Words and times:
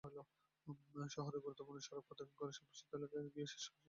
শহরের 1.09 1.43
গুরুত্বপূর্ণ 1.43 1.79
সড়ক 1.79 2.03
প্রদক্ষিণ 2.07 2.37
করে 2.39 2.51
শাপলা 2.51 2.75
চত্বর 2.77 2.97
এলাকায় 2.99 3.23
গিয়ে 3.25 3.45
সেটি 3.45 3.55
শেষ 3.55 3.65
হয়। 3.65 3.77